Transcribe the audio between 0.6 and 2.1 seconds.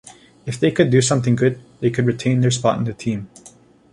could do something good, they could